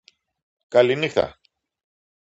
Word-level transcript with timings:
καληνυχτα 0.67 1.39